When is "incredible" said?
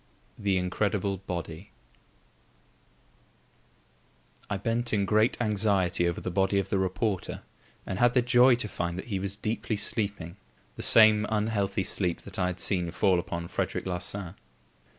0.57-1.17